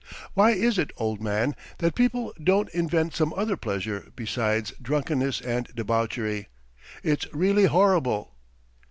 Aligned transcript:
Why 0.33 0.49
is 0.53 0.79
it, 0.79 0.89
old 0.97 1.21
man, 1.21 1.55
that 1.77 1.93
people 1.93 2.33
don't 2.43 2.69
invent 2.73 3.13
some 3.13 3.31
other 3.37 3.55
pleasure 3.55 4.11
besides 4.15 4.73
drunkenness 4.81 5.41
and 5.41 5.67
debauchery? 5.75 6.47
It's 7.03 7.31
really 7.31 7.65
horrible!" 7.65 8.33